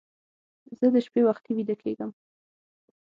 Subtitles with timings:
[0.79, 2.11] زه د شپې وختي ویده کېږم